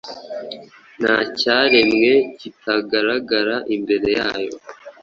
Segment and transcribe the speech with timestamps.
[1.01, 4.53] Nta cyaremwe kitagaragara imbere yayo,